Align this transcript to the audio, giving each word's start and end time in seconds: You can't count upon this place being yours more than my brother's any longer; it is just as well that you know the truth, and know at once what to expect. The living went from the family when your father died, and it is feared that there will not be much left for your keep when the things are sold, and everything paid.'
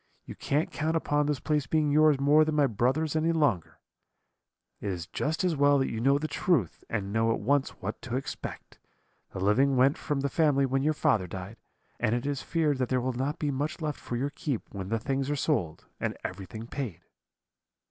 You 0.25 0.33
can't 0.33 0.71
count 0.71 0.95
upon 0.97 1.27
this 1.27 1.39
place 1.39 1.67
being 1.67 1.91
yours 1.91 2.19
more 2.19 2.43
than 2.43 2.55
my 2.55 2.65
brother's 2.65 3.15
any 3.15 3.31
longer; 3.31 3.77
it 4.79 4.87
is 4.89 5.05
just 5.05 5.43
as 5.43 5.55
well 5.55 5.77
that 5.77 5.91
you 5.91 6.01
know 6.01 6.17
the 6.17 6.27
truth, 6.27 6.83
and 6.89 7.13
know 7.13 7.31
at 7.31 7.39
once 7.39 7.69
what 7.83 8.01
to 8.01 8.15
expect. 8.15 8.79
The 9.29 9.39
living 9.39 9.75
went 9.77 9.99
from 9.99 10.21
the 10.21 10.27
family 10.29 10.65
when 10.65 10.81
your 10.81 10.95
father 10.95 11.27
died, 11.27 11.57
and 11.99 12.15
it 12.15 12.25
is 12.25 12.41
feared 12.41 12.79
that 12.79 12.89
there 12.89 12.99
will 12.99 13.13
not 13.13 13.37
be 13.37 13.51
much 13.51 13.79
left 13.79 13.99
for 13.99 14.15
your 14.17 14.31
keep 14.31 14.63
when 14.73 14.89
the 14.89 14.97
things 14.97 15.29
are 15.29 15.35
sold, 15.35 15.85
and 15.99 16.17
everything 16.23 16.65
paid.' 16.65 17.01